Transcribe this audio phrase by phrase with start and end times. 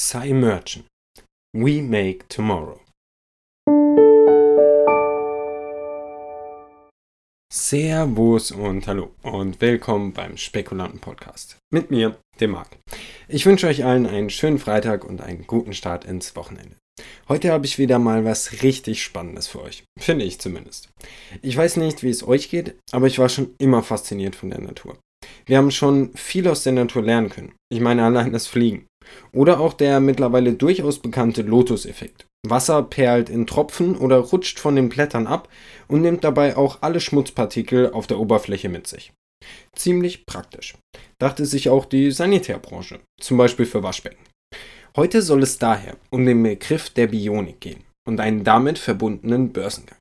[0.00, 0.86] Cy Merchant.
[1.52, 2.78] We Make Tomorrow.
[7.52, 11.56] Servus und hallo und willkommen beim Spekulanten Podcast.
[11.72, 12.78] Mit mir, dem Marc.
[13.26, 16.76] Ich wünsche euch allen einen schönen Freitag und einen guten Start ins Wochenende.
[17.28, 19.82] Heute habe ich wieder mal was richtig Spannendes für euch.
[19.98, 20.90] Finde ich zumindest.
[21.42, 24.60] Ich weiß nicht, wie es euch geht, aber ich war schon immer fasziniert von der
[24.60, 24.96] Natur.
[25.44, 27.54] Wir haben schon viel aus der Natur lernen können.
[27.68, 28.86] Ich meine allein das Fliegen.
[29.32, 32.26] Oder auch der mittlerweile durchaus bekannte Lotus-Effekt.
[32.46, 35.48] Wasser perlt in Tropfen oder rutscht von den Blättern ab
[35.88, 39.12] und nimmt dabei auch alle Schmutzpartikel auf der Oberfläche mit sich.
[39.74, 40.76] Ziemlich praktisch,
[41.18, 44.24] dachte sich auch die Sanitärbranche, zum Beispiel für Waschbecken.
[44.96, 49.98] Heute soll es daher um den Begriff der Bionik gehen und einen damit verbundenen Börsengang.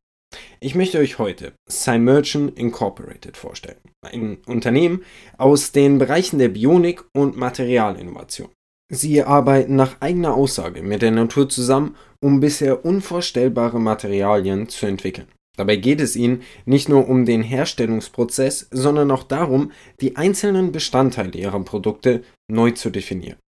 [0.60, 5.04] Ich möchte euch heute Cymerchant Incorporated vorstellen, ein Unternehmen
[5.38, 8.49] aus den Bereichen der Bionik und Materialinnovation.
[8.90, 15.27] Sie arbeiten nach eigener Aussage mit der Natur zusammen, um bisher unvorstellbare Materialien zu entwickeln.
[15.57, 21.38] Dabei geht es ihnen nicht nur um den Herstellungsprozess, sondern auch darum, die einzelnen Bestandteile
[21.38, 23.40] ihrer Produkte neu zu definieren.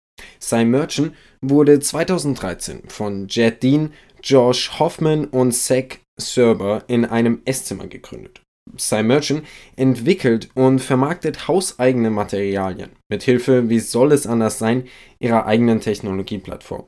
[0.41, 7.87] Cy Merchant wurde 2013 von Jed Dean, Josh Hoffman und Zach Serber in einem Esszimmer
[7.87, 8.41] gegründet.
[8.77, 9.43] Cymerchant
[9.75, 14.85] entwickelt und vermarktet hauseigene Materialien mithilfe, wie soll es anders sein,
[15.19, 16.85] ihrer eigenen Technologieplattform,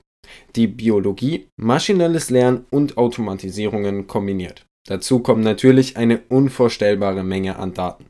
[0.56, 4.66] die Biologie, maschinelles Lernen und Automatisierungen kombiniert.
[4.88, 8.06] Dazu kommt natürlich eine unvorstellbare Menge an Daten.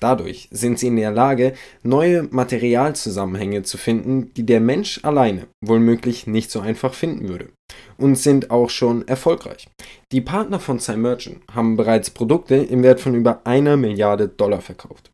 [0.00, 6.26] Dadurch sind sie in der Lage, neue Materialzusammenhänge zu finden, die der Mensch alleine wohlmöglich
[6.26, 7.48] nicht so einfach finden würde.
[7.96, 9.68] Und sind auch schon erfolgreich.
[10.12, 15.10] Die Partner von Cymerchant haben bereits Produkte im Wert von über einer Milliarde Dollar verkauft.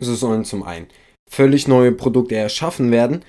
[0.00, 0.86] So sollen zum einen
[1.28, 3.24] völlig neue Produkte erschaffen werden,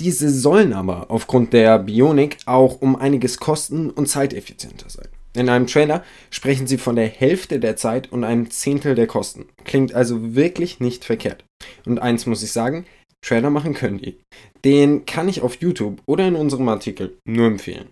[0.00, 5.08] diese sollen aber aufgrund der Bionik auch um einiges kosten- und zeiteffizienter sein.
[5.34, 9.46] In einem Trailer sprechen sie von der Hälfte der Zeit und einem Zehntel der Kosten.
[9.64, 11.44] Klingt also wirklich nicht verkehrt.
[11.84, 12.86] Und eins muss ich sagen,
[13.22, 14.18] Trailer machen können die.
[14.64, 17.88] Den kann ich auf YouTube oder in unserem Artikel nur empfehlen.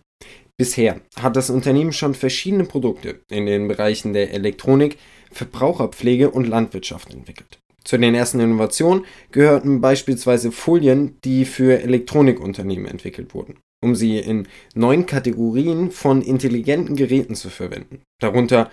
[0.58, 4.98] Bisher hat das Unternehmen schon verschiedene Produkte in den Bereichen der Elektronik,
[5.30, 7.58] Verbraucherpflege und Landwirtschaft entwickelt.
[7.84, 14.48] Zu den ersten Innovationen gehörten beispielsweise Folien, die für Elektronikunternehmen entwickelt wurden um sie in
[14.74, 18.02] neun Kategorien von intelligenten Geräten zu verwenden.
[18.20, 18.70] Darunter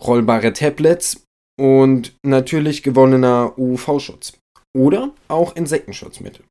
[0.00, 1.24] rollbare Tablets
[1.58, 4.34] und natürlich gewonnener UV-Schutz
[4.76, 6.44] oder auch Insektenschutzmittel.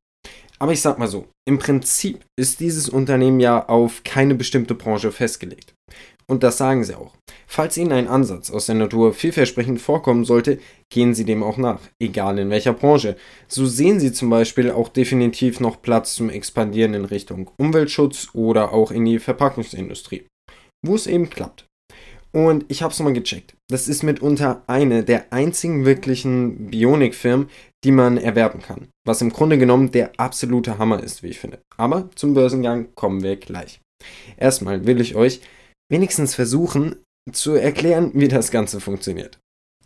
[0.62, 5.10] Aber ich sag mal so, im Prinzip ist dieses Unternehmen ja auf keine bestimmte Branche
[5.10, 5.74] festgelegt.
[6.28, 7.16] Und das sagen sie auch.
[7.48, 11.80] Falls Ihnen ein Ansatz aus der Natur vielversprechend vorkommen sollte, gehen Sie dem auch nach,
[12.00, 13.16] egal in welcher Branche.
[13.48, 18.72] So sehen Sie zum Beispiel auch definitiv noch Platz zum Expandieren in Richtung Umweltschutz oder
[18.72, 20.28] auch in die Verpackungsindustrie,
[20.86, 21.66] wo es eben klappt.
[22.34, 23.54] Und ich habe es mal gecheckt.
[23.68, 27.50] Das ist mitunter eine der einzigen wirklichen Bionik-Firmen,
[27.84, 28.88] die man erwerben kann.
[29.06, 31.60] Was im Grunde genommen der absolute Hammer ist, wie ich finde.
[31.76, 33.80] Aber zum Börsengang kommen wir gleich.
[34.36, 35.40] Erstmal will ich euch
[35.90, 36.96] wenigstens versuchen
[37.30, 39.38] zu erklären, wie das Ganze funktioniert.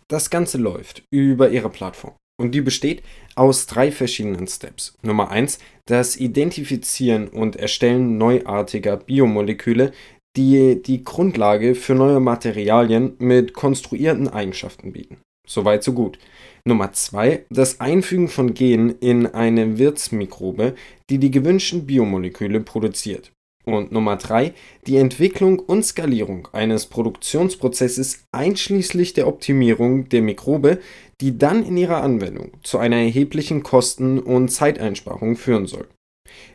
[0.07, 3.03] Das Ganze läuft über ihre Plattform und die besteht
[3.35, 4.93] aus drei verschiedenen Steps.
[5.01, 9.91] Nummer eins: das Identifizieren und Erstellen neuartiger Biomoleküle,
[10.37, 15.17] die die Grundlage für neue Materialien mit konstruierten Eigenschaften bieten.
[15.47, 16.19] Soweit so gut.
[16.65, 20.75] Nummer zwei: das Einfügen von Genen in eine Wirtsmikrobe,
[21.09, 23.31] die die gewünschten Biomoleküle produziert.
[23.65, 24.53] Und Nummer drei,
[24.85, 30.79] die Entwicklung und Skalierung eines Produktionsprozesses einschließlich der Optimierung der Mikrobe,
[31.19, 35.87] die dann in ihrer Anwendung zu einer erheblichen Kosten- und Zeiteinsparung führen soll.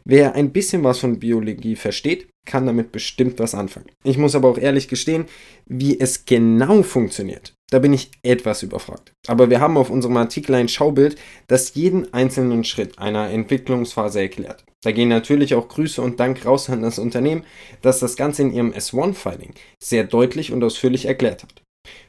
[0.05, 3.87] Wer ein bisschen was von Biologie versteht, kann damit bestimmt was anfangen.
[4.05, 5.27] Ich muss aber auch ehrlich gestehen,
[5.67, 9.13] wie es genau funktioniert, da bin ich etwas überfragt.
[9.29, 11.17] Aber wir haben auf unserem Artikel ein Schaubild,
[11.47, 14.65] das jeden einzelnen Schritt einer Entwicklungsphase erklärt.
[14.83, 17.45] Da gehen natürlich auch Grüße und Dank raus an das Unternehmen,
[17.81, 21.63] das das Ganze in ihrem S1-Filing sehr deutlich und ausführlich erklärt hat.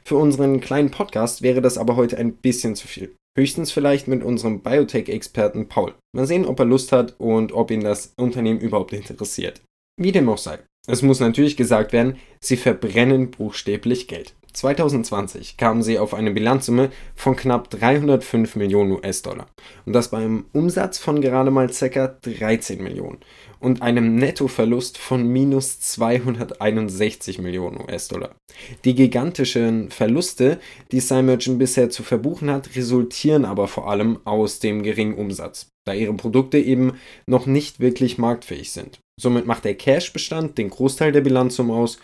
[0.04, 3.14] Für unseren kleinen Podcast wäre das aber heute ein bisschen zu viel.
[3.36, 5.94] Höchstens vielleicht mit unserem Biotech-Experten Paul.
[6.14, 9.60] Mal sehen, ob er Lust hat und ob ihn das Unternehmen überhaupt interessiert.
[10.00, 10.60] Wie dem auch sei.
[10.86, 14.34] Es muss natürlich gesagt werden, sie verbrennen buchstäblich Geld.
[14.52, 19.46] 2020 kamen sie auf eine Bilanzsumme von knapp 305 Millionen US-Dollar
[19.84, 22.06] und das bei einem Umsatz von gerade mal ca.
[22.06, 23.18] 13 Millionen
[23.64, 28.36] und einem Nettoverlust von minus 261 Millionen US-Dollar.
[28.84, 30.60] Die gigantischen Verluste,
[30.92, 35.94] die Cymergent bisher zu verbuchen hat, resultieren aber vor allem aus dem geringen Umsatz, da
[35.94, 39.00] ihre Produkte eben noch nicht wirklich marktfähig sind.
[39.18, 41.98] Somit macht der Cash-Bestand den Großteil der Bilanzsumme aus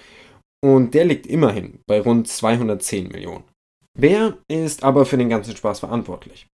[0.65, 3.45] und der liegt immerhin bei rund 210 Millionen.
[4.02, 6.47] Wer ist aber für den ganzen Spaß verantwortlich?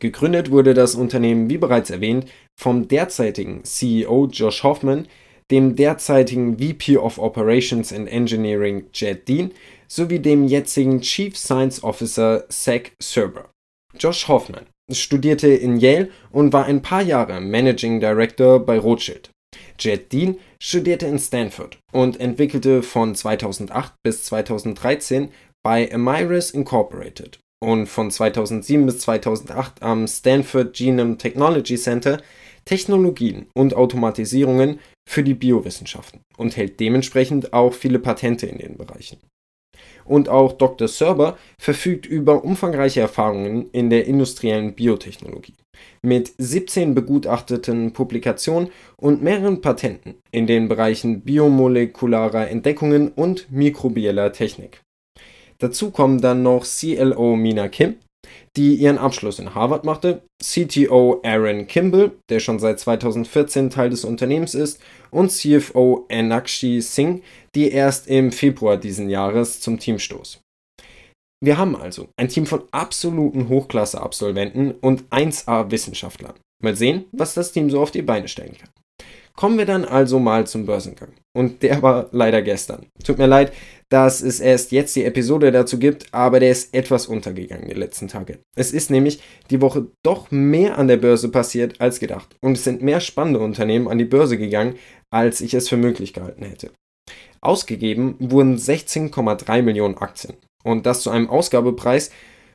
[0.00, 5.06] Gegründet wurde das Unternehmen, wie bereits erwähnt, vom derzeitigen CEO Josh Hoffman,
[5.50, 9.50] dem derzeitigen VP of Operations and Engineering Jed Dean
[9.86, 13.50] sowie dem jetzigen Chief Science Officer Zach Serber.
[13.98, 19.28] Josh Hoffman studierte in Yale und war ein paar Jahre Managing Director bei Rothschild.
[19.78, 25.28] Jed Dean studierte in Stanford und entwickelte von 2008 bis 2013
[25.64, 32.20] bei Amyris Incorporated und von 2007 bis 2008 am Stanford Genome Technology Center
[32.64, 34.78] Technologien und Automatisierungen
[35.08, 39.18] für die Biowissenschaften und hält dementsprechend auch viele Patente in den Bereichen
[40.04, 40.88] und auch Dr.
[40.88, 45.54] Serber verfügt über umfangreiche Erfahrungen in der industriellen Biotechnologie.
[46.02, 54.83] Mit 17 begutachteten Publikationen und mehreren Patenten in den Bereichen biomolekularer Entdeckungen und mikrobieller Technik.
[55.64, 57.96] Dazu kommen dann noch CLO Mina Kim,
[58.54, 64.04] die ihren Abschluss in Harvard machte, CTO Aaron Kimball, der schon seit 2014 Teil des
[64.04, 64.78] Unternehmens ist,
[65.10, 67.22] und CFO Anakshi Singh,
[67.54, 70.42] die erst im Februar diesen Jahres zum Team stoß.
[71.42, 76.34] Wir haben also ein Team von absoluten Hochklasse-Absolventen und 1A-Wissenschaftlern.
[76.62, 78.68] Mal sehen, was das Team so auf die Beine stellen kann.
[79.36, 81.12] Kommen wir dann also mal zum Börsengang.
[81.36, 82.86] Und der war leider gestern.
[83.02, 83.52] Tut mir leid,
[83.88, 88.08] dass es erst jetzt die Episode dazu gibt, aber der ist etwas untergegangen die letzten
[88.08, 88.38] Tage.
[88.56, 89.20] Es ist nämlich
[89.50, 92.34] die Woche doch mehr an der Börse passiert als gedacht.
[92.40, 94.76] Und es sind mehr spannende Unternehmen an die Börse gegangen,
[95.10, 96.70] als ich es für möglich gehalten hätte.
[97.40, 100.34] Ausgegeben wurden 16,3 Millionen Aktien.
[100.62, 102.10] Und das zu einem Ausgabepreis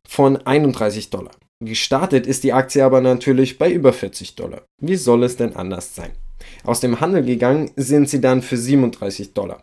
[0.07, 1.31] von 31 Dollar.
[1.63, 4.63] Gestartet ist die Aktie aber natürlich bei über 40 Dollar.
[4.81, 6.11] Wie soll es denn anders sein?
[6.63, 9.61] Aus dem Handel gegangen sind sie dann für 37 Dollar.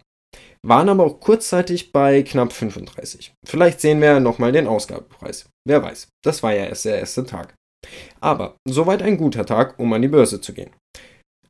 [0.63, 3.33] Waren aber auch kurzzeitig bei knapp 35.
[3.45, 5.49] Vielleicht sehen wir nochmal den Ausgabepreis.
[5.67, 7.55] Wer weiß, das war ja erst der erste Tag.
[8.21, 10.71] Aber soweit ein guter Tag, um an die Börse zu gehen.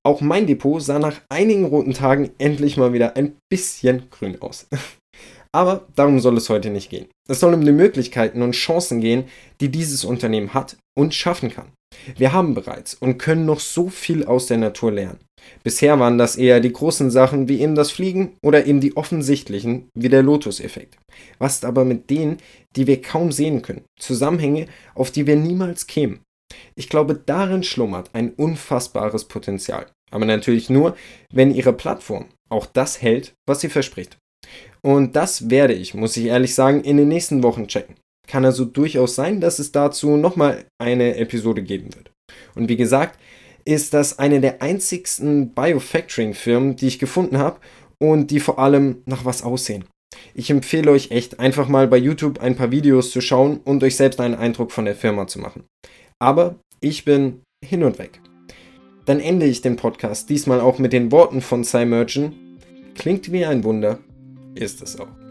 [0.04, 4.68] Auch mein Depot sah nach einigen roten Tagen endlich mal wieder ein bisschen grün aus.
[5.52, 7.08] Aber darum soll es heute nicht gehen.
[7.28, 9.24] Es soll um die Möglichkeiten und Chancen gehen,
[9.60, 11.72] die dieses Unternehmen hat und schaffen kann.
[12.16, 15.18] Wir haben bereits und können noch so viel aus der Natur lernen.
[15.62, 19.88] Bisher waren das eher die großen Sachen wie eben das Fliegen oder eben die offensichtlichen
[19.94, 20.96] wie der Lotus-Effekt.
[21.38, 22.38] Was aber mit denen,
[22.74, 26.20] die wir kaum sehen können, Zusammenhänge, auf die wir niemals kämen.
[26.74, 29.86] Ich glaube, darin schlummert ein unfassbares Potenzial.
[30.10, 30.96] Aber natürlich nur,
[31.32, 34.18] wenn Ihre Plattform auch das hält, was sie verspricht.
[34.82, 37.96] Und das werde ich, muss ich ehrlich sagen, in den nächsten Wochen checken.
[38.26, 42.10] Kann also durchaus sein, dass es dazu nochmal eine Episode geben wird.
[42.54, 43.18] Und wie gesagt,
[43.64, 47.60] ist das eine der einzigsten Biofactoring-Firmen, die ich gefunden habe
[47.98, 49.84] und die vor allem nach was aussehen.
[50.34, 53.96] Ich empfehle euch echt einfach mal bei YouTube ein paar Videos zu schauen und euch
[53.96, 55.64] selbst einen Eindruck von der Firma zu machen.
[56.18, 58.20] Aber ich bin hin und weg.
[59.04, 62.58] Dann ende ich den Podcast diesmal auch mit den Worten von Cymergen.
[62.94, 63.98] Klingt wie ein Wunder,
[64.54, 65.25] ist es auch.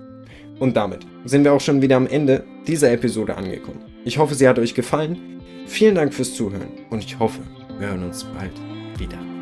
[0.60, 3.84] Und damit sind wir auch schon wieder am Ende dieser Episode angekommen.
[4.06, 5.42] Ich hoffe, sie hat euch gefallen.
[5.68, 7.42] Vielen Dank fürs Zuhören und ich hoffe,
[7.80, 8.54] wir hören uns bald
[8.98, 9.35] wieder.